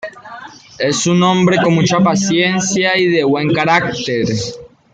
Es 0.79 1.05
un 1.05 1.21
hombre 1.21 1.57
con 1.63 1.75
mucha 1.75 1.99
paciencia 1.99 2.97
y 2.97 3.05
de 3.07 3.23
buen 3.23 3.53
carácter. 3.53 4.25